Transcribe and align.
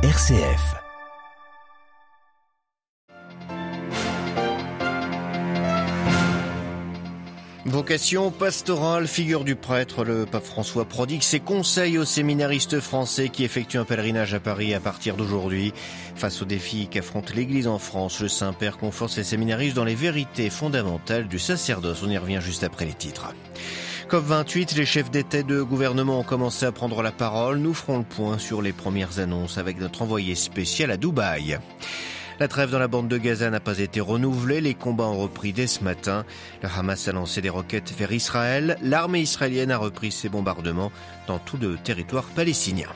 RCF. 0.00 0.76
Vocation 7.66 8.30
pastorale, 8.30 9.08
figure 9.08 9.42
du 9.42 9.56
prêtre, 9.56 10.04
le 10.04 10.24
pape 10.24 10.44
François 10.44 10.84
prodigue 10.84 11.22
ses 11.22 11.40
conseils 11.40 11.98
aux 11.98 12.04
séminaristes 12.04 12.78
français 12.78 13.28
qui 13.28 13.42
effectuent 13.42 13.78
un 13.78 13.84
pèlerinage 13.84 14.34
à 14.34 14.38
Paris 14.38 14.72
à 14.72 14.78
partir 14.78 15.16
d'aujourd'hui. 15.16 15.72
Face 16.14 16.42
aux 16.42 16.44
défis 16.44 16.86
qu'affronte 16.88 17.34
l'Église 17.34 17.66
en 17.66 17.80
France, 17.80 18.20
le 18.20 18.28
Saint-Père 18.28 18.78
conforte 18.78 19.14
ses 19.14 19.24
séminaristes 19.24 19.74
dans 19.74 19.82
les 19.82 19.96
vérités 19.96 20.48
fondamentales 20.48 21.26
du 21.26 21.40
sacerdoce. 21.40 22.04
On 22.04 22.10
y 22.10 22.18
revient 22.18 22.40
juste 22.40 22.62
après 22.62 22.84
les 22.84 22.94
titres. 22.94 23.34
COP28, 24.08 24.74
les 24.74 24.86
chefs 24.86 25.10
d'État 25.10 25.42
de 25.42 25.60
gouvernement 25.60 26.20
ont 26.20 26.24
commencé 26.24 26.64
à 26.64 26.72
prendre 26.72 27.02
la 27.02 27.12
parole. 27.12 27.58
Nous 27.58 27.74
ferons 27.74 27.98
le 27.98 28.04
point 28.04 28.38
sur 28.38 28.62
les 28.62 28.72
premières 28.72 29.18
annonces 29.18 29.58
avec 29.58 29.78
notre 29.78 30.00
envoyé 30.00 30.34
spécial 30.34 30.90
à 30.90 30.96
Dubaï. 30.96 31.58
La 32.40 32.48
trêve 32.48 32.70
dans 32.70 32.78
la 32.78 32.88
bande 32.88 33.08
de 33.08 33.18
Gaza 33.18 33.50
n'a 33.50 33.60
pas 33.60 33.80
été 33.80 34.00
renouvelée. 34.00 34.62
Les 34.62 34.72
combats 34.72 35.08
ont 35.08 35.18
repris 35.18 35.52
dès 35.52 35.66
ce 35.66 35.84
matin. 35.84 36.24
Le 36.62 36.70
Hamas 36.74 37.06
a 37.06 37.12
lancé 37.12 37.42
des 37.42 37.50
roquettes 37.50 37.92
vers 37.98 38.12
Israël. 38.12 38.78
L'armée 38.82 39.20
israélienne 39.20 39.72
a 39.72 39.76
repris 39.76 40.10
ses 40.10 40.30
bombardements 40.30 40.90
dans 41.26 41.38
tout 41.38 41.58
le 41.58 41.76
territoire 41.76 42.24
palestinien. 42.24 42.88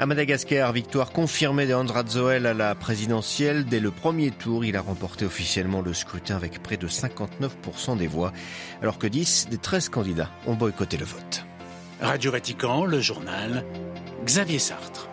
À 0.00 0.06
Madagascar, 0.06 0.72
victoire 0.72 1.10
confirmée 1.10 1.66
de 1.66 1.74
Andrade 1.74 2.08
Zoel 2.08 2.46
à 2.46 2.54
la 2.54 2.74
présidentielle. 2.74 3.64
Dès 3.64 3.80
le 3.80 3.90
premier 3.90 4.30
tour, 4.30 4.64
il 4.64 4.76
a 4.76 4.80
remporté 4.80 5.24
officiellement 5.24 5.80
le 5.80 5.92
scrutin 5.92 6.36
avec 6.36 6.62
près 6.62 6.76
de 6.76 6.88
59% 6.88 7.96
des 7.96 8.06
voix, 8.06 8.32
alors 8.82 8.98
que 8.98 9.06
10 9.06 9.48
des 9.50 9.58
13 9.58 9.88
candidats 9.88 10.30
ont 10.46 10.54
boycotté 10.54 10.96
le 10.96 11.04
vote. 11.04 11.44
Radio 12.00 12.30
Vatican, 12.30 12.84
le 12.84 13.00
journal, 13.00 13.64
Xavier 14.24 14.58
Sartre. 14.58 15.08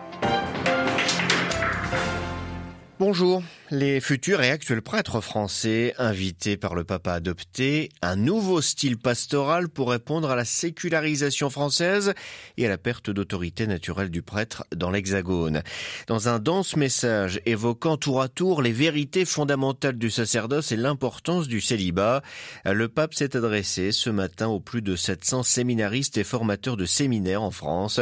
Bonjour. 2.98 3.42
Les 3.72 4.00
futurs 4.00 4.42
et 4.42 4.50
actuels 4.50 4.80
prêtres 4.80 5.20
français 5.20 5.92
invités 5.98 6.56
par 6.56 6.76
le 6.76 6.84
pape 6.84 7.08
à 7.08 7.14
adopter 7.14 7.88
un 8.00 8.14
nouveau 8.14 8.60
style 8.60 8.96
pastoral 8.96 9.68
pour 9.68 9.90
répondre 9.90 10.30
à 10.30 10.36
la 10.36 10.44
sécularisation 10.44 11.50
française 11.50 12.14
et 12.58 12.66
à 12.66 12.68
la 12.68 12.78
perte 12.78 13.10
d'autorité 13.10 13.66
naturelle 13.66 14.10
du 14.10 14.22
prêtre 14.22 14.64
dans 14.72 14.92
l'Hexagone. 14.92 15.64
Dans 16.06 16.28
un 16.28 16.38
dense 16.38 16.76
message 16.76 17.40
évoquant 17.44 17.96
tour 17.96 18.22
à 18.22 18.28
tour 18.28 18.62
les 18.62 18.70
vérités 18.70 19.24
fondamentales 19.24 19.98
du 19.98 20.10
sacerdoce 20.10 20.70
et 20.70 20.76
l'importance 20.76 21.48
du 21.48 21.60
célibat, 21.60 22.22
le 22.64 22.86
pape 22.86 23.14
s'est 23.14 23.36
adressé 23.36 23.90
ce 23.90 24.10
matin 24.10 24.46
aux 24.46 24.60
plus 24.60 24.80
de 24.80 24.94
700 24.94 25.42
séminaristes 25.42 26.18
et 26.18 26.24
formateurs 26.24 26.76
de 26.76 26.86
séminaires 26.86 27.42
en 27.42 27.50
France. 27.50 28.00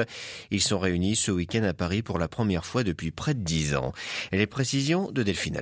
Ils 0.51 0.61
sont 0.61 0.79
réunis 0.79 1.17
ce 1.17 1.31
week-end 1.31 1.65
à 1.65 1.73
Paris 1.73 2.03
pour 2.03 2.19
la 2.19 2.29
première 2.29 2.67
fois 2.67 2.85
depuis 2.85 3.13
près 3.13 3.33
de 3.33 3.41
dix 3.41 3.75
ans. 3.75 3.95
Et 4.31 4.37
les 4.37 4.47
précisions 4.47 5.11
de 5.11 5.23
Delphine 5.23 5.54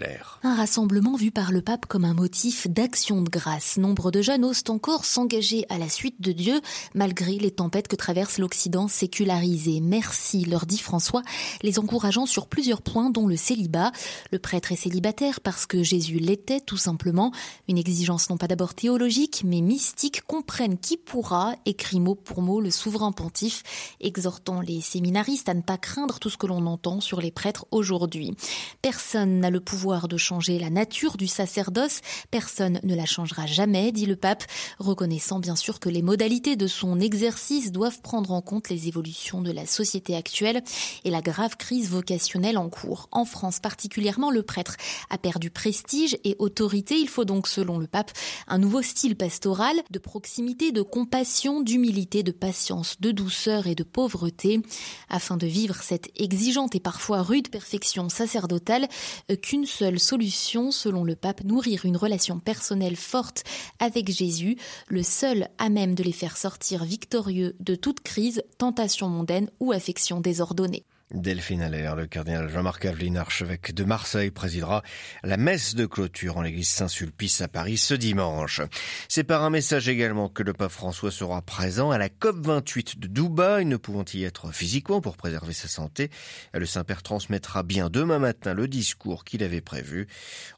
un 0.43 0.55
rassemblement 0.55 1.17
vu 1.17 1.31
par 1.31 1.53
le 1.53 1.61
pape 1.61 1.87
comme 1.87 2.05
un 2.05 2.15
motif 2.15 2.67
d'action 2.69 3.21
de 3.21 3.29
grâce. 3.29 3.77
Nombre 3.77 4.11
de 4.11 4.23
jeunes 4.23 4.45
osent 4.45 4.65
encore 4.69 5.05
s'engager 5.05 5.67
à 5.69 5.77
la 5.77 5.89
suite 5.89 6.21
de 6.21 6.33
Dieu, 6.33 6.61
malgré 6.95 7.37
les 7.37 7.51
tempêtes 7.51 7.89
que 7.89 7.97
traverse 7.97 8.39
l'Occident 8.39 8.89
sécularisé. 8.89 9.81
Merci, 9.81 10.45
leur 10.45 10.65
dit 10.67 10.79
François, 10.79 11.23
les 11.63 11.79
encourageant 11.79 12.27
sur 12.27 12.47
plusieurs 12.47 12.81
points, 12.81 13.11
dont 13.11 13.27
le 13.27 13.37
célibat. 13.37 13.93
Le 14.31 14.39
prêtre 14.39 14.73
est 14.73 14.77
célibataire 14.77 15.41
parce 15.41 15.67
que 15.67 15.83
Jésus 15.83 16.19
l'était, 16.19 16.61
tout 16.61 16.79
simplement. 16.79 17.33
Une 17.69 17.79
exigence 17.79 18.31
non 18.31 18.37
pas 18.37 18.49
d'abord 18.49 18.75
théologique, 18.75 19.43
mais 19.45 19.61
mystique, 19.61 20.23
comprenne 20.27 20.79
qui 20.79 20.97
pourra, 20.97 21.55
écrit 21.67 22.01
mot 22.01 22.15
pour 22.15 22.41
mot 22.41 22.61
le 22.61 22.71
souverain 22.71 23.13
pontife, 23.13 23.63
exhortant 24.01 24.61
les 24.61 24.81
séminaristes 24.81 25.49
à 25.49 25.55
ne 25.55 25.63
pas 25.63 25.79
craindre 25.79 26.19
tout 26.19 26.31
ce 26.31 26.39
que 26.39 26.47
l'on 26.47 26.67
entend 26.67 27.01
sur 27.01 27.21
les 27.21 27.31
prêtres 27.31 27.67
aujourd'hui. 27.71 28.35
Personne 28.81 29.41
n'a 29.41 29.51
le 29.51 29.61
pouvoir 29.61 29.82
de 29.83 30.17
changer 30.17 30.61
la 30.61 30.71
nature 30.71 31.17
du 31.17 31.27
sacerdoce. 31.27 32.03
Personne 32.31 32.79
ne 32.85 32.95
la 32.95 33.05
changera 33.05 33.47
jamais, 33.47 33.91
dit 33.91 34.07
le 34.07 34.15
pape, 34.15 34.45
reconnaissant 34.79 35.41
bien 35.41 35.57
sûr 35.57 35.81
que 35.81 35.89
les 35.89 36.03
modalités 36.03 36.55
de 36.55 36.69
son 36.69 37.01
exercice 37.01 37.73
doivent 37.73 38.01
prendre 38.01 38.31
en 38.31 38.41
compte 38.41 38.69
les 38.69 38.87
évolutions 38.87 39.43
de 39.43 39.51
la 39.51 39.67
société 39.67 40.15
actuelle 40.15 40.63
et 41.05 41.11
la 41.11 41.21
grave 41.21 41.57
crise 41.57 41.91
vocationnelle 41.91 42.59
en 42.59 42.69
cours. 42.69 43.09
En 43.11 43.25
France 43.25 43.59
particulièrement, 43.59 44.31
le 44.31 44.45
prêtre 44.45 44.77
a 45.11 45.19
perdu 45.19 45.51
prestige 45.51 46.17
et 46.23 46.37
autorité. 46.39 46.97
Il 47.01 47.09
faut 47.09 47.25
donc, 47.25 47.49
selon 47.49 47.79
le 47.79 47.89
pape, 47.89 48.13
un 48.47 48.59
nouveau 48.59 48.83
style 48.83 49.17
pastoral 49.17 49.77
de 49.91 49.99
proximité, 49.99 50.71
de 50.71 50.83
compassion, 50.83 51.61
d'humilité, 51.61 52.23
de 52.23 52.31
patience, 52.31 53.01
de 53.01 53.11
douceur 53.11 53.67
et 53.67 53.75
de 53.75 53.83
pauvreté, 53.83 54.61
afin 55.09 55.37
de 55.37 55.47
vivre 55.49 55.83
cette 55.83 56.09
exigeante 56.21 56.77
et 56.77 56.81
parfois 56.81 57.23
rude 57.23 57.49
perfection 57.49 58.09
sacerdotale 58.09 58.87
qu'une 59.43 59.67
seule 59.73 59.99
solution, 59.99 60.71
selon 60.71 61.03
le 61.03 61.17
pape, 61.17 61.45
nourrir 61.45 61.87
une 61.87 61.97
relation 61.97 62.39
personnelle 62.39 62.97
forte 62.97 63.45
avec 63.79 64.11
Jésus, 64.11 64.57
le 64.89 65.03
seul 65.03 65.49
à 65.59 65.71
même 65.71 65.95
de 65.95 66.03
les 66.03 66.13
faire 66.13 66.37
sortir 66.37 66.85
victorieux 66.85 67.57
de 67.59 67.75
toute 67.75 68.01
crise, 68.01 68.43
tentation 68.59 69.09
mondaine 69.09 69.51
ou 69.61 69.73
affection 69.73 70.21
désordonnée. 70.21 70.85
Delphine 71.15 71.63
Allaire, 71.63 71.95
le 71.95 72.07
cardinal 72.07 72.49
Jean-Marc 72.49 72.85
Aveline, 72.87 73.19
archevêque 73.19 73.75
de 73.75 73.85
Marseille, 73.85 74.31
présidera 74.31 74.83
la 75.23 75.37
messe 75.37 75.75
de 75.75 75.85
clôture 75.85 76.39
en 76.39 76.43
l'église 76.43 76.69
Saint-Sulpice 76.69 77.43
à 77.43 77.49
Paris 77.49 77.77
ce 77.77 77.95
dimanche. 77.95 78.63
C'est 79.09 79.25
par 79.25 79.43
un 79.43 79.51
message 79.51 79.89
également 79.89 80.29
que 80.29 80.43
le 80.43 80.55
pape 80.55 80.73
François 80.73 81.11
sera 81.11 81.43
présent 81.43 81.91
à 81.91 81.99
la 81.99 82.09
COP28 82.09 82.99
de 82.99 83.09
Dubaï, 83.09 83.67
ne 83.67 83.77
pouvant 83.77 84.05
y 84.15 84.25
être 84.25 84.53
physiquement 84.53 85.01
pour 85.01 85.17
préserver 85.17 85.53
sa 85.53 85.69
santé. 85.69 86.11
Le 86.55 86.67
Saint-Père 86.67 87.03
transmettra 87.03 87.63
bien 87.63 87.91
demain 87.91 88.19
matin 88.19 88.55
le 88.55 88.67
discours 88.67 89.25
qu'il 89.25 89.43
avait 89.43 89.61
prévu. 89.61 90.09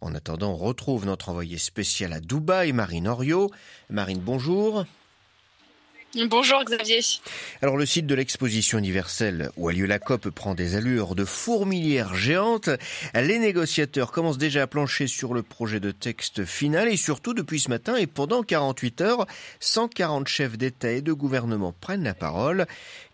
En 0.00 0.14
attendant, 0.14 0.53
on 0.53 0.56
retrouve 0.56 1.06
notre 1.06 1.31
envoyé 1.31 1.59
spécial 1.59 2.12
à 2.12 2.20
Dubaï, 2.20 2.72
Marine 2.72 3.09
Oriot. 3.09 3.50
Marine, 3.91 4.20
bonjour. 4.20 4.84
Bonjour 6.16 6.62
Xavier. 6.64 7.00
Alors 7.60 7.76
le 7.76 7.86
site 7.86 8.06
de 8.06 8.14
l'exposition 8.14 8.78
universelle 8.78 9.50
où 9.56 9.69
a 9.69 9.72
lieu 9.72 9.86
la 9.86 9.98
COP 9.98 10.30
prend 10.30 10.54
des 10.54 10.76
allures 10.76 11.14
de 11.16 11.25
fourmilière 11.25 12.14
géante. 12.14 12.70
Les 13.14 13.38
négociateurs 13.38 14.12
commencent 14.12 14.38
déjà 14.38 14.62
à 14.62 14.66
plancher 14.69 15.08
sur 15.08 15.34
le 15.34 15.42
projet 15.42 15.80
de 15.80 15.91
texte 15.91 16.44
final 16.44 16.88
et 16.88 16.97
surtout 16.97 17.34
depuis 17.34 17.58
ce 17.58 17.69
matin 17.69 17.97
et 17.97 18.06
pendant 18.06 18.42
48 18.42 19.00
heures, 19.00 19.26
140 19.58 20.28
chefs 20.28 20.56
d'État 20.56 20.92
et 20.92 21.02
de 21.02 21.12
gouvernement 21.12 21.75
prennent 21.80 22.04
la 22.04 22.14
parole. 22.14 22.66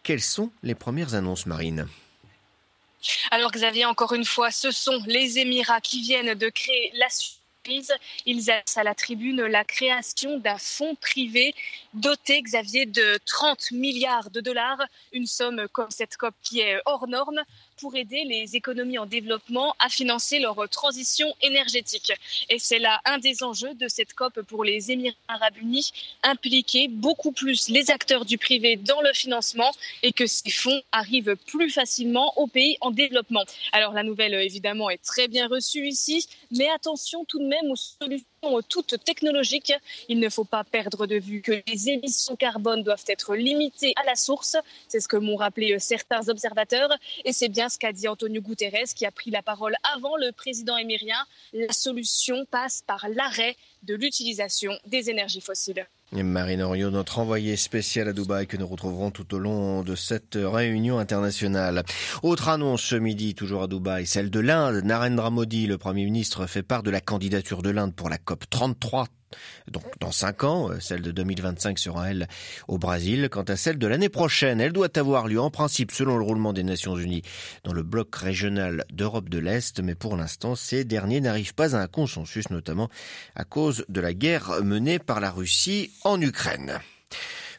Quelles 0.02 0.20
sont 0.20 0.50
les 0.62 0.74
premières 0.74 1.14
annonces 1.14 1.46
marines 1.46 1.86
alors 3.30 3.50
Xavier, 3.50 3.86
encore 3.86 4.12
une 4.12 4.26
fois, 4.26 4.50
ce 4.50 4.70
sont 4.70 5.02
les 5.06 5.38
Émirats 5.38 5.80
qui 5.80 6.02
viennent 6.02 6.34
de 6.34 6.48
créer 6.50 6.92
la 6.96 7.08
ils 7.66 8.50
annoncent 8.50 8.80
à 8.80 8.84
la 8.84 8.94
tribune 8.94 9.42
la 9.42 9.64
création 9.64 10.38
d'un 10.38 10.56
fonds 10.56 10.94
privé 10.94 11.54
doté, 11.92 12.40
Xavier, 12.40 12.86
de 12.86 13.18
30 13.26 13.72
milliards 13.72 14.30
de 14.30 14.40
dollars, 14.40 14.80
une 15.12 15.26
somme 15.26 15.66
comme 15.72 15.90
cette 15.90 16.16
COP 16.16 16.34
qui 16.42 16.60
est 16.60 16.80
hors 16.86 17.06
norme 17.06 17.42
pour 17.78 17.96
aider 17.96 18.24
les 18.24 18.56
économies 18.56 18.98
en 18.98 19.06
développement 19.06 19.74
à 19.78 19.88
financer 19.88 20.38
leur 20.38 20.68
transition 20.68 21.34
énergétique. 21.42 22.12
Et 22.48 22.58
c'est 22.58 22.78
là 22.78 23.00
un 23.04 23.18
des 23.18 23.42
enjeux 23.42 23.74
de 23.74 23.88
cette 23.88 24.14
COP 24.14 24.40
pour 24.42 24.64
les 24.64 24.90
Émirats 24.90 25.16
arabes 25.28 25.56
unis, 25.60 25.92
impliquer 26.22 26.88
beaucoup 26.88 27.32
plus 27.32 27.68
les 27.68 27.90
acteurs 27.90 28.24
du 28.24 28.38
privé 28.38 28.76
dans 28.76 29.00
le 29.00 29.12
financement 29.12 29.70
et 30.02 30.12
que 30.12 30.26
ces 30.26 30.50
fonds 30.50 30.82
arrivent 30.92 31.36
plus 31.46 31.70
facilement 31.70 32.32
aux 32.38 32.46
pays 32.46 32.76
en 32.80 32.90
développement. 32.90 33.44
Alors 33.72 33.92
la 33.92 34.02
nouvelle, 34.02 34.34
évidemment, 34.34 34.90
est 34.90 35.02
très 35.02 35.28
bien 35.28 35.46
reçue 35.46 35.86
ici, 35.86 36.26
mais 36.50 36.68
attention 36.70 37.24
tout 37.24 37.38
de 37.38 37.44
même 37.44 37.49
aux 37.70 37.76
solutions 37.76 38.29
toutes 38.68 39.02
technologiques. 39.04 39.72
Il 40.08 40.18
ne 40.18 40.28
faut 40.28 40.44
pas 40.44 40.64
perdre 40.64 41.06
de 41.06 41.16
vue 41.16 41.42
que 41.42 41.62
les 41.66 41.90
émissions 41.90 42.36
carbone 42.36 42.82
doivent 42.82 43.04
être 43.06 43.36
limitées 43.36 43.92
à 43.96 44.04
la 44.04 44.16
source. 44.16 44.56
C'est 44.88 45.00
ce 45.00 45.08
que 45.08 45.16
m'ont 45.16 45.36
rappelé 45.36 45.78
certains 45.78 46.28
observateurs. 46.28 46.90
Et 47.24 47.32
c'est 47.32 47.48
bien 47.48 47.68
ce 47.68 47.78
qu'a 47.78 47.92
dit 47.92 48.08
Antonio 48.08 48.40
Guterres, 48.40 48.94
qui 48.94 49.04
a 49.04 49.10
pris 49.10 49.30
la 49.30 49.42
parole 49.42 49.74
avant 49.94 50.16
le 50.16 50.32
président 50.32 50.76
émirien. 50.76 51.26
La 51.52 51.72
solution 51.72 52.46
passe 52.50 52.82
par 52.86 53.06
l'arrêt 53.08 53.56
de 53.82 53.94
l'utilisation 53.94 54.72
des 54.86 55.10
énergies 55.10 55.40
fossiles. 55.40 55.86
Marine 56.12 56.62
Orio, 56.62 56.90
notre 56.90 57.20
envoyée 57.20 57.56
spéciale 57.56 58.08
à 58.08 58.12
Dubaï 58.12 58.48
que 58.48 58.56
nous 58.56 58.66
retrouverons 58.66 59.12
tout 59.12 59.32
au 59.32 59.38
long 59.38 59.82
de 59.82 59.94
cette 59.94 60.36
réunion 60.36 60.98
internationale. 60.98 61.84
Autre 62.24 62.48
annonce 62.48 62.82
ce 62.82 62.96
midi, 62.96 63.36
toujours 63.36 63.62
à 63.62 63.68
Dubaï, 63.68 64.06
celle 64.06 64.28
de 64.28 64.40
l'Inde. 64.40 64.82
Narendra 64.84 65.30
Modi, 65.30 65.68
le 65.68 65.78
Premier 65.78 66.04
ministre, 66.04 66.46
fait 66.46 66.64
part 66.64 66.82
de 66.82 66.90
la 66.90 67.00
candidature 67.00 67.62
de 67.62 67.70
l'Inde 67.70 67.94
pour 67.94 68.08
la 68.08 68.18
COP 68.30 68.48
33 68.48 69.08
donc 69.68 69.84
dans 70.00 70.10
cinq 70.12 70.42
ans, 70.44 70.70
euh, 70.70 70.80
celle 70.80 71.02
de 71.02 71.10
2025 71.10 71.78
sera 71.78 72.10
elle 72.10 72.28
au 72.68 72.78
Brésil. 72.78 73.28
Quant 73.28 73.42
à 73.42 73.56
celle 73.56 73.78
de 73.78 73.86
l'année 73.86 74.08
prochaine, 74.08 74.60
elle 74.60 74.72
doit 74.72 74.96
avoir 74.98 75.26
lieu 75.26 75.40
en 75.40 75.50
principe 75.50 75.90
selon 75.90 76.16
le 76.16 76.24
roulement 76.24 76.52
des 76.52 76.62
Nations 76.62 76.96
Unies 76.96 77.22
dans 77.64 77.72
le 77.72 77.82
bloc 77.82 78.14
régional 78.14 78.84
d'Europe 78.92 79.28
de 79.28 79.38
l'Est, 79.38 79.80
mais 79.80 79.94
pour 79.94 80.16
l'instant, 80.16 80.54
ces 80.54 80.84
derniers 80.84 81.20
n'arrivent 81.20 81.54
pas 81.54 81.76
à 81.76 81.80
un 81.80 81.86
consensus, 81.86 82.50
notamment 82.50 82.88
à 83.34 83.44
cause 83.44 83.84
de 83.88 84.00
la 84.00 84.14
guerre 84.14 84.62
menée 84.64 84.98
par 85.00 85.20
la 85.20 85.30
Russie 85.30 85.92
en 86.02 86.20
Ukraine. 86.20 86.80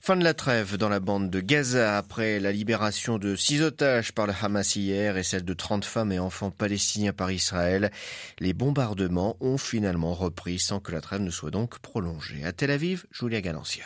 Fin 0.03 0.15
de 0.15 0.24
la 0.24 0.33
trêve 0.33 0.77
dans 0.77 0.89
la 0.89 1.00
bande 1.00 1.30
de 1.30 1.42
Gaza 1.42 1.95
après 1.95 2.39
la 2.39 2.51
libération 2.51 3.19
de 3.19 3.36
six 3.36 3.62
otages 3.62 4.13
par 4.13 4.25
le 4.25 4.33
Hamas 4.42 4.75
hier 4.75 5.15
et 5.15 5.21
celle 5.21 5.45
de 5.45 5.53
30 5.53 5.86
femmes 5.86 6.12
et 6.12 6.18
enfants 6.18 6.50
palestiniens 6.50 7.13
par 7.13 7.31
Israël. 7.31 7.92
Les 8.39 8.53
bombardements 8.53 9.38
ont 9.42 9.59
finalement 9.59 10.15
repris 10.15 10.57
sans 10.57 10.80
que 10.80 10.92
la 10.92 11.01
trêve 11.01 11.21
ne 11.21 11.30
soit 11.30 11.51
donc 11.51 11.77
prolongée. 11.77 12.44
À 12.44 12.51
Tel 12.51 12.71
Aviv, 12.71 13.06
Julia 13.12 13.42
Galancia. 13.42 13.83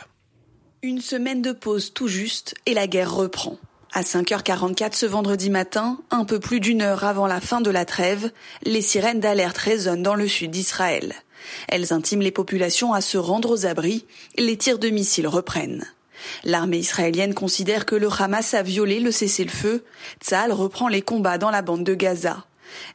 Une 0.80 1.02
semaine 1.02 1.42
de 1.42 1.52
pause 1.52 1.92
tout 1.92 2.08
juste 2.08 2.54
et 2.64 2.72
la 2.72 2.86
guerre 2.86 3.14
reprend. 3.14 3.58
À 3.92 4.00
5h44 4.00 4.94
ce 4.94 5.04
vendredi 5.04 5.50
matin, 5.50 5.98
un 6.10 6.24
peu 6.24 6.40
plus 6.40 6.60
d'une 6.60 6.80
heure 6.80 7.04
avant 7.04 7.26
la 7.26 7.42
fin 7.42 7.60
de 7.60 7.70
la 7.70 7.84
trêve, 7.84 8.30
les 8.62 8.80
sirènes 8.80 9.20
d'alerte 9.20 9.58
résonnent 9.58 10.02
dans 10.02 10.14
le 10.14 10.28
sud 10.28 10.50
d'Israël. 10.50 11.12
Elles 11.68 11.92
intiment 11.92 12.22
les 12.22 12.30
populations 12.30 12.94
à 12.94 13.02
se 13.02 13.18
rendre 13.18 13.50
aux 13.50 13.66
abris. 13.66 14.06
Les 14.38 14.56
tirs 14.56 14.78
de 14.78 14.88
missiles 14.88 15.28
reprennent. 15.28 15.84
L'armée 16.44 16.78
israélienne 16.78 17.34
considère 17.34 17.86
que 17.86 17.94
le 17.94 18.08
Hamas 18.08 18.54
a 18.54 18.62
violé 18.62 19.00
le 19.00 19.10
cessez-le-feu. 19.10 19.84
Tzal 20.22 20.52
reprend 20.52 20.88
les 20.88 21.02
combats 21.02 21.38
dans 21.38 21.50
la 21.50 21.62
bande 21.62 21.84
de 21.84 21.94
Gaza. 21.94 22.44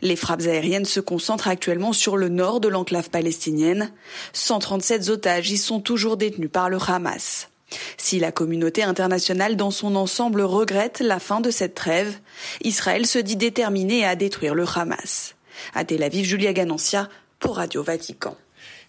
Les 0.02 0.16
frappes 0.16 0.42
aériennes 0.42 0.86
se 0.86 1.00
concentrent 1.00 1.48
actuellement 1.48 1.94
sur 1.94 2.18
le 2.18 2.30
nord 2.30 2.60
de 2.60 2.68
l'enclave 2.68 3.10
palestinienne. 3.10 3.92
137 4.34 5.10
otages 5.10 5.52
y 5.52 5.58
sont 5.58 5.80
toujours 5.80 6.18
détenus 6.18 6.52
par 6.52 6.70
le 6.70 6.78
Hamas. 6.86 7.50
Si 7.98 8.20
la 8.20 8.32
communauté 8.32 8.84
internationale 8.84 9.56
dans 9.56 9.72
son 9.72 9.96
ensemble 9.96 10.42
regrette 10.42 11.00
la 11.00 11.20
fin 11.20 11.40
de 11.40 11.52
cette 11.52 11.76
trêve, 11.76 12.20
Israël 12.64 13.06
se 13.06 13.20
dit 13.20 13.38
déterminé 13.38 14.06
à 14.06 14.16
détruire 14.16 14.56
le 14.56 14.66
Hamas. 14.76 15.36
À 15.74 15.86
Tel 15.86 16.04
Aviv, 16.04 16.26
Julia 16.26 16.54
Ganancia 16.54 17.08
pour 17.40 17.58
Radio 17.58 17.82
Vatican. 17.82 18.36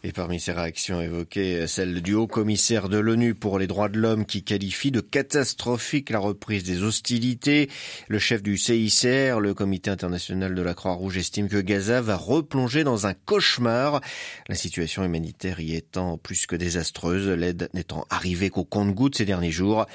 Et 0.04 0.10
parmi 0.10 0.40
ces 0.40 0.50
réactions 0.50 1.00
évoquées, 1.00 1.68
celle 1.68 2.02
du 2.02 2.14
haut 2.14 2.26
commissaire 2.26 2.88
de 2.88 2.98
l'ONU 2.98 3.36
pour 3.36 3.60
les 3.60 3.68
droits 3.68 3.88
de 3.88 4.00
l'homme 4.00 4.26
qui 4.26 4.42
qualifie 4.42 4.90
de 4.90 5.00
catastrophique 5.00 6.10
la 6.10 6.18
reprise 6.18 6.64
des 6.64 6.82
hostilités. 6.82 7.70
Le 8.08 8.18
chef 8.18 8.42
du 8.42 8.58
CICR, 8.58 9.38
le 9.38 9.54
comité 9.54 9.90
international 9.90 10.56
de 10.56 10.62
la 10.62 10.74
Croix-Rouge, 10.74 11.18
estime 11.18 11.48
que 11.48 11.60
Gaza 11.60 12.00
va 12.00 12.16
replonger 12.16 12.82
dans 12.82 13.06
un 13.06 13.14
cauchemar. 13.14 14.00
La 14.48 14.56
situation 14.56 15.04
humanitaire 15.04 15.60
y 15.60 15.76
étant 15.76 16.18
plus 16.18 16.46
que 16.46 16.56
désastreuse, 16.56 17.28
l'aide 17.28 17.70
n'étant 17.72 18.04
arrivée 18.10 18.50
qu'au 18.50 18.64
compte-gouttes 18.64 19.18
ces 19.18 19.24
derniers 19.24 19.52
jours. 19.52 19.86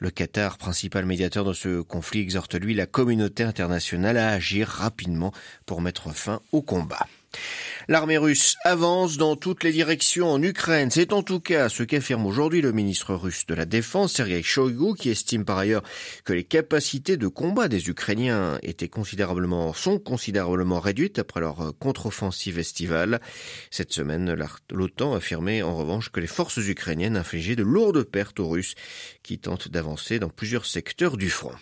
Le 0.00 0.08
Qatar, 0.08 0.56
principal 0.56 1.04
médiateur 1.04 1.44
de 1.44 1.52
ce 1.52 1.82
conflit, 1.82 2.20
exhorte 2.20 2.54
lui 2.54 2.72
la 2.72 2.86
communauté 2.86 3.42
internationale 3.42 4.16
à 4.16 4.30
agir 4.30 4.68
rapidement 4.68 5.32
pour 5.66 5.82
mettre 5.82 6.14
fin 6.14 6.40
au 6.50 6.62
combat. 6.62 7.06
L'armée 7.90 8.18
russe 8.18 8.54
avance 8.62 9.16
dans 9.16 9.34
toutes 9.34 9.64
les 9.64 9.72
directions 9.72 10.30
en 10.30 10.40
Ukraine. 10.40 10.92
C'est 10.92 11.12
en 11.12 11.24
tout 11.24 11.40
cas 11.40 11.68
ce 11.68 11.82
qu'affirme 11.82 12.24
aujourd'hui 12.24 12.60
le 12.60 12.70
ministre 12.70 13.16
russe 13.16 13.46
de 13.46 13.54
la 13.54 13.64
Défense, 13.64 14.12
Sergei 14.12 14.44
Shoigu, 14.44 14.94
qui 14.94 15.10
estime 15.10 15.44
par 15.44 15.58
ailleurs 15.58 15.82
que 16.24 16.32
les 16.32 16.44
capacités 16.44 17.16
de 17.16 17.26
combat 17.26 17.66
des 17.66 17.88
Ukrainiens 17.88 18.60
étaient 18.62 18.86
considérablement, 18.86 19.72
sont 19.72 19.98
considérablement 19.98 20.78
réduites 20.78 21.18
après 21.18 21.40
leur 21.40 21.72
contre-offensive 21.80 22.60
estivale. 22.60 23.20
Cette 23.72 23.92
semaine, 23.92 24.36
l'OTAN 24.70 25.14
affirmait 25.14 25.62
en 25.62 25.74
revanche 25.74 26.10
que 26.10 26.20
les 26.20 26.28
forces 26.28 26.58
ukrainiennes 26.58 27.16
infligeaient 27.16 27.56
de 27.56 27.64
lourdes 27.64 28.04
pertes 28.04 28.38
aux 28.38 28.50
Russes 28.50 28.76
qui 29.24 29.40
tentent 29.40 29.66
d'avancer 29.66 30.20
dans 30.20 30.30
plusieurs 30.30 30.66
secteurs 30.66 31.16
du 31.16 31.28
front. 31.28 31.56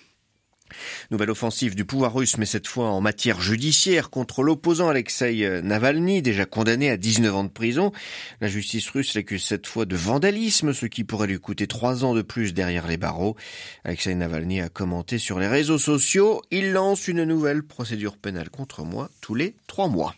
Nouvelle 1.10 1.30
offensive 1.30 1.74
du 1.74 1.84
pouvoir 1.84 2.14
russe, 2.14 2.38
mais 2.38 2.46
cette 2.46 2.66
fois 2.66 2.90
en 2.90 3.00
matière 3.00 3.40
judiciaire 3.40 4.10
contre 4.10 4.42
l'opposant 4.42 4.88
Alexei 4.88 5.60
Navalny, 5.62 6.22
déjà 6.22 6.44
condamné 6.44 6.90
à 6.90 6.96
19 6.96 7.34
ans 7.34 7.44
de 7.44 7.48
prison. 7.48 7.92
La 8.40 8.48
justice 8.48 8.88
russe 8.90 9.14
l'accuse 9.14 9.44
cette 9.44 9.66
fois 9.66 9.84
de 9.84 9.96
vandalisme, 9.96 10.72
ce 10.72 10.86
qui 10.86 11.04
pourrait 11.04 11.26
lui 11.26 11.38
coûter 11.38 11.66
trois 11.66 12.04
ans 12.04 12.14
de 12.14 12.22
plus 12.22 12.54
derrière 12.54 12.86
les 12.86 12.96
barreaux. 12.96 13.36
Alexei 13.84 14.14
Navalny 14.14 14.60
a 14.60 14.68
commenté 14.68 15.18
sur 15.18 15.38
les 15.38 15.48
réseaux 15.48 15.78
sociaux, 15.78 16.42
il 16.50 16.72
lance 16.72 17.08
une 17.08 17.24
nouvelle 17.24 17.62
procédure 17.62 18.16
pénale 18.16 18.50
contre 18.50 18.84
moi 18.84 19.10
tous 19.20 19.34
les 19.34 19.54
trois 19.66 19.88
mois. 19.88 20.14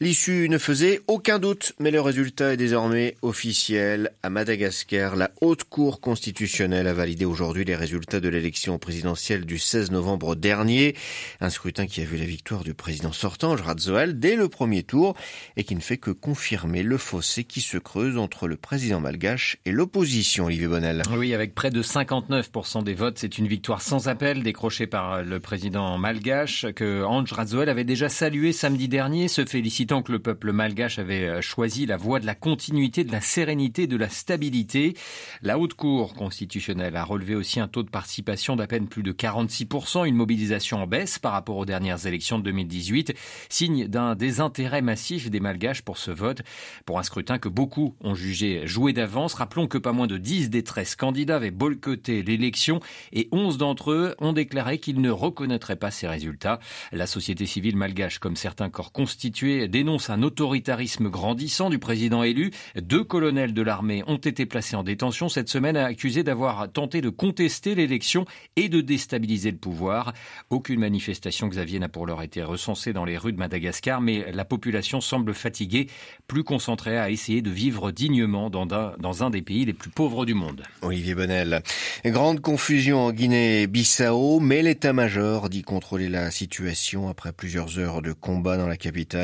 L'issue 0.00 0.48
ne 0.48 0.58
faisait 0.58 1.00
aucun 1.08 1.40
doute, 1.40 1.72
mais 1.80 1.90
le 1.90 2.00
résultat 2.00 2.52
est 2.52 2.56
désormais 2.56 3.16
officiel. 3.22 4.12
À 4.22 4.30
Madagascar, 4.30 5.16
la 5.16 5.32
Haute 5.40 5.64
Cour 5.64 6.00
constitutionnelle 6.00 6.86
a 6.86 6.92
validé 6.92 7.24
aujourd'hui 7.24 7.64
les 7.64 7.74
résultats 7.74 8.20
de 8.20 8.28
l'élection 8.28 8.78
présidentielle 8.78 9.44
du 9.44 9.58
16 9.58 9.90
novembre 9.90 10.36
dernier. 10.36 10.94
Un 11.40 11.50
scrutin 11.50 11.88
qui 11.88 12.00
a 12.00 12.04
vu 12.04 12.16
la 12.16 12.26
victoire 12.26 12.62
du 12.62 12.74
président 12.74 13.10
sortant, 13.10 13.56
Radzoal, 13.56 14.20
dès 14.20 14.36
le 14.36 14.48
premier 14.48 14.84
tour 14.84 15.16
et 15.56 15.64
qui 15.64 15.74
ne 15.74 15.80
fait 15.80 15.96
que 15.96 16.12
confirmer 16.12 16.84
le 16.84 16.96
fossé 16.96 17.42
qui 17.42 17.60
se 17.60 17.76
creuse 17.76 18.18
entre 18.18 18.46
le 18.46 18.56
président 18.56 19.00
malgache 19.00 19.58
et 19.64 19.72
l'opposition, 19.72 20.44
Olivier 20.44 20.68
Bonnel. 20.68 21.02
Oui, 21.10 21.34
avec 21.34 21.56
près 21.56 21.70
de 21.70 21.82
59% 21.82 22.84
des 22.84 22.94
votes, 22.94 23.18
c'est 23.18 23.36
une 23.36 23.48
victoire 23.48 23.82
sans 23.82 24.06
appel 24.06 24.44
décrochée 24.44 24.86
par 24.86 25.24
le 25.24 25.40
président 25.40 25.98
malgache 25.98 26.66
que 26.76 27.02
Ange 27.02 27.32
Radzoal 27.32 27.68
avait 27.68 27.82
déjà 27.82 28.08
salué 28.08 28.52
samedi 28.52 28.86
dernier, 28.86 29.26
se 29.38 29.44
félicite 29.44 29.90
tant 29.90 30.02
que 30.02 30.10
le 30.10 30.18
peuple 30.18 30.50
malgache 30.50 30.98
avait 30.98 31.28
euh, 31.28 31.40
choisi 31.40 31.86
la 31.86 31.96
voie 31.96 32.18
de 32.18 32.26
la 32.26 32.34
continuité, 32.34 33.04
de 33.04 33.12
la 33.12 33.20
sérénité, 33.20 33.86
de 33.86 33.96
la 33.96 34.08
stabilité. 34.08 34.94
La 35.42 35.60
Haute 35.60 35.74
Cour 35.74 36.14
constitutionnelle 36.14 36.96
a 36.96 37.04
relevé 37.04 37.36
aussi 37.36 37.60
un 37.60 37.68
taux 37.68 37.84
de 37.84 37.88
participation 37.88 38.56
d'à 38.56 38.66
peine 38.66 38.88
plus 38.88 39.04
de 39.04 39.12
46%, 39.12 40.08
une 40.08 40.16
mobilisation 40.16 40.82
en 40.82 40.88
baisse 40.88 41.20
par 41.20 41.30
rapport 41.30 41.56
aux 41.56 41.64
dernières 41.64 42.04
élections 42.04 42.40
de 42.40 42.44
2018, 42.44 43.14
signe 43.48 43.86
d'un 43.86 44.16
désintérêt 44.16 44.82
massif 44.82 45.30
des 45.30 45.38
malgaches 45.38 45.82
pour 45.82 45.98
ce 45.98 46.10
vote, 46.10 46.42
pour 46.84 46.98
un 46.98 47.04
scrutin 47.04 47.38
que 47.38 47.48
beaucoup 47.48 47.94
ont 48.00 48.16
jugé 48.16 48.66
joué 48.66 48.92
d'avance. 48.92 49.34
Rappelons 49.34 49.68
que 49.68 49.78
pas 49.78 49.92
moins 49.92 50.08
de 50.08 50.18
10 50.18 50.50
des 50.50 50.64
13 50.64 50.96
candidats 50.96 51.36
avaient 51.36 51.52
boycotté 51.52 52.24
l'élection 52.24 52.80
et 53.12 53.28
11 53.30 53.56
d'entre 53.56 53.92
eux 53.92 54.16
ont 54.18 54.32
déclaré 54.32 54.78
qu'ils 54.80 55.00
ne 55.00 55.10
reconnaîtraient 55.10 55.76
pas 55.76 55.92
ces 55.92 56.08
résultats. 56.08 56.58
La 56.90 57.06
société 57.06 57.46
civile 57.46 57.76
malgache, 57.76 58.18
comme 58.18 58.34
certains 58.34 58.68
corps 58.68 58.90
dénonce 59.30 60.10
un 60.10 60.22
autoritarisme 60.22 61.08
grandissant 61.08 61.70
du 61.70 61.78
président 61.78 62.22
élu. 62.22 62.50
Deux 62.80 63.04
colonels 63.04 63.54
de 63.54 63.62
l'armée 63.62 64.02
ont 64.06 64.16
été 64.16 64.46
placés 64.46 64.76
en 64.76 64.82
détention 64.82 65.28
cette 65.28 65.48
semaine, 65.48 65.76
accusés 65.76 66.22
d'avoir 66.22 66.70
tenté 66.70 67.00
de 67.00 67.08
contester 67.08 67.74
l'élection 67.74 68.24
et 68.56 68.68
de 68.68 68.80
déstabiliser 68.80 69.50
le 69.50 69.56
pouvoir. 69.56 70.12
Aucune 70.50 70.80
manifestation, 70.80 71.48
Xavier, 71.48 71.78
n'a 71.78 71.88
pour 71.88 72.06
l'heure 72.06 72.22
été 72.22 72.42
recensée 72.42 72.92
dans 72.92 73.04
les 73.04 73.18
rues 73.18 73.32
de 73.32 73.38
Madagascar, 73.38 74.00
mais 74.00 74.32
la 74.32 74.44
population 74.44 75.00
semble 75.00 75.34
fatiguée, 75.34 75.88
plus 76.26 76.44
concentrée 76.44 76.98
à 76.98 77.10
essayer 77.10 77.42
de 77.42 77.50
vivre 77.50 77.90
dignement 77.90 78.50
dans 78.50 78.66
un, 78.72 78.94
dans 78.98 79.24
un 79.24 79.30
des 79.30 79.42
pays 79.42 79.64
les 79.64 79.72
plus 79.72 79.90
pauvres 79.90 80.26
du 80.26 80.34
monde. 80.34 80.62
Olivier 80.82 81.14
Bonnel. 81.14 81.62
Grande 82.04 82.40
confusion 82.40 83.06
en 83.06 83.12
Guinée-Bissau, 83.12 84.40
mais 84.40 84.62
l'état-major 84.62 85.48
dit 85.48 85.62
contrôler 85.62 86.08
la 86.08 86.30
situation 86.30 87.08
après 87.08 87.32
plusieurs 87.32 87.78
heures 87.78 88.02
de 88.02 88.12
combat 88.12 88.56
dans 88.56 88.66
la 88.66 88.76
capitale. 88.76 89.17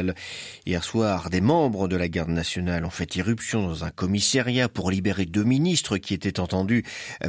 Hier 0.67 0.83
soir, 0.83 1.31
des 1.31 1.41
membres 1.41 1.89
de 1.89 1.97
la 1.97 2.09
garde 2.09 2.31
nationale 2.31 2.85
ont 2.85 2.91
fait 2.91 3.17
irruption 3.17 3.67
dans 3.67 3.85
un 3.85 3.91
commissariat 3.91 4.69
pour 4.69 4.91
libérer 4.91 5.27
deux 5.27 5.45
ministres 5.45 5.99
qui 5.99 6.15
étaient 6.15 6.41
entendus 6.41 6.85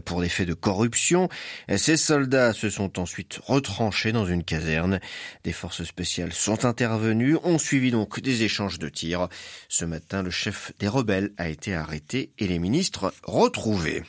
pour 0.05 0.22
des 0.22 0.29
faits 0.29 0.48
de 0.48 0.53
corruption. 0.53 1.29
Ces 1.75 1.98
soldats 1.98 2.53
se 2.53 2.69
sont 2.69 3.00
ensuite 3.00 3.39
retranchés 3.43 4.12
dans 4.12 4.25
une 4.25 4.43
caserne. 4.43 5.00
Des 5.43 5.51
forces 5.51 5.84
spéciales 5.84 6.34
sont 6.34 6.65
intervenues, 6.65 7.38
ont 7.43 7.57
suivi 7.57 7.91
donc 7.91 8.19
des 8.19 8.43
échanges 8.43 8.79
de 8.79 8.89
tirs. 8.89 9.27
Ce 9.69 9.86
matin, 9.86 10.24
le 10.24 10.31
chef 10.31 10.72
des 10.79 10.88
rebelles 10.88 11.31
a 11.38 11.50
été 11.50 11.74
arrêté 11.74 12.31
et 12.38 12.48
les 12.48 12.60
ministres 12.60 13.13
retrouvés. 13.24 14.03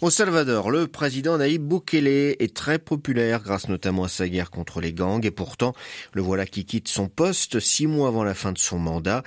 Au 0.00 0.10
Salvador, 0.10 0.70
le 0.70 0.88
président 0.88 1.38
Naïb 1.38 1.62
Bukele 1.62 2.08
est 2.08 2.56
très 2.56 2.78
populaire 2.78 3.42
grâce 3.42 3.68
notamment 3.68 4.04
à 4.04 4.08
sa 4.08 4.28
guerre 4.28 4.50
contre 4.50 4.80
les 4.80 4.92
gangs 4.92 5.24
et 5.24 5.30
pourtant 5.30 5.74
le 6.12 6.22
voilà 6.22 6.46
qui 6.46 6.64
quitte 6.64 6.88
son 6.88 7.08
poste 7.08 7.60
mois 7.86 8.08
avant 8.08 8.24
la 8.24 8.34
fin 8.34 8.52
de 8.52 8.58
son 8.58 8.78
mandat. 8.78 9.22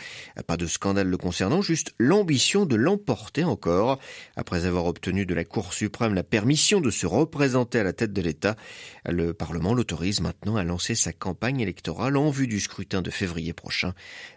Pas 0.47 0.57
de 0.57 0.65
scandale 0.65 1.07
le 1.07 1.17
concernant, 1.17 1.61
juste 1.61 1.93
l'ambition 1.99 2.65
de 2.65 2.75
l'emporter 2.75 3.43
encore. 3.43 3.99
Après 4.35 4.65
avoir 4.65 4.85
obtenu 4.85 5.25
de 5.25 5.33
la 5.33 5.43
Cour 5.43 5.73
suprême 5.73 6.13
la 6.13 6.23
permission 6.23 6.81
de 6.81 6.89
se 6.89 7.05
représenter 7.05 7.79
à 7.79 7.83
la 7.83 7.93
tête 7.93 8.13
de 8.13 8.21
l'État, 8.21 8.55
le 9.05 9.33
Parlement 9.33 9.73
l'autorise 9.73 10.21
maintenant 10.21 10.55
à 10.55 10.63
lancer 10.63 10.95
sa 10.95 11.13
campagne 11.13 11.59
électorale 11.59 12.17
en 12.17 12.29
vue 12.29 12.47
du 12.47 12.59
scrutin 12.59 13.01
de 13.01 13.09
février 13.09 13.53
prochain. 13.53 13.93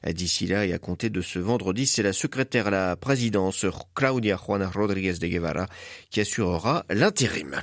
D'ici 0.06 0.46
là 0.46 0.66
et 0.66 0.72
à 0.72 0.78
compter 0.78 1.10
de 1.10 1.20
ce 1.20 1.38
vendredi, 1.38 1.86
c'est 1.86 2.02
la 2.02 2.12
secrétaire 2.12 2.68
à 2.68 2.70
la 2.70 2.96
présidence, 2.96 3.66
Claudia 3.94 4.36
Juana 4.36 4.68
Rodriguez 4.68 5.14
de 5.14 5.26
Guevara, 5.26 5.66
qui 6.10 6.20
assurera 6.20 6.84
l'intérim. 6.90 7.60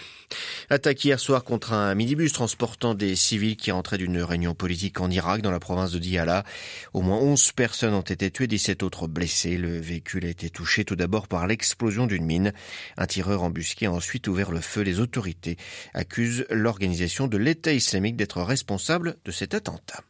Attaque 0.69 1.03
hier 1.05 1.19
soir 1.19 1.43
contre 1.43 1.73
un 1.73 1.95
minibus 1.95 2.33
transportant 2.33 2.93
des 2.93 3.15
civils 3.15 3.55
qui 3.55 3.71
rentraient 3.71 3.97
d'une 3.97 4.21
réunion 4.21 4.53
politique 4.53 4.99
en 4.99 5.09
Irak 5.09 5.41
dans 5.41 5.51
la 5.51 5.59
province 5.59 5.91
de 5.91 5.99
Diyala. 5.99 6.36
Au 6.93 7.01
moins 7.01 7.17
11 7.17 7.51
personnes 7.53 7.93
ont 7.93 8.01
été 8.01 8.31
tuées, 8.31 8.47
17 8.47 8.83
autres 8.83 9.07
blessées. 9.07 9.57
Le 9.57 9.79
véhicule 9.79 10.25
a 10.25 10.29
été 10.29 10.49
touché 10.49 10.85
tout 10.85 10.95
d'abord 10.95 11.27
par 11.27 11.47
l'explosion 11.47 12.07
d'une 12.07 12.25
mine. 12.25 12.53
Un 12.97 13.05
tireur 13.07 13.43
embusqué 13.43 13.85
a 13.85 13.91
ensuite 13.91 14.27
ouvert 14.27 14.51
le 14.51 14.61
feu. 14.61 14.81
Les 14.81 14.99
autorités 14.99 15.57
accusent 15.93 16.45
l'organisation 16.49 17.27
de 17.27 17.37
l'État 17.37 17.73
islamique 17.73 18.15
d'être 18.15 18.41
responsable 18.41 19.17
de 19.25 19.31
cet 19.31 19.53
attentat. 19.53 20.01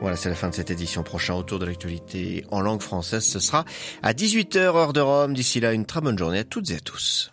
Voilà, 0.00 0.16
c'est 0.16 0.28
la 0.28 0.36
fin 0.36 0.48
de 0.48 0.54
cette 0.54 0.70
édition. 0.70 1.02
Prochain 1.02 1.34
autour 1.34 1.58
de 1.58 1.66
l'actualité 1.66 2.44
en 2.50 2.60
langue 2.60 2.82
française, 2.82 3.24
ce 3.24 3.40
sera 3.40 3.64
à 4.02 4.12
18h 4.12 4.58
heure 4.58 4.92
de 4.92 5.00
Rome. 5.00 5.34
D'ici 5.34 5.60
là, 5.60 5.72
une 5.72 5.86
très 5.86 6.00
bonne 6.00 6.18
journée 6.18 6.38
à 6.38 6.44
toutes 6.44 6.70
et 6.70 6.76
à 6.76 6.80
tous. 6.80 7.32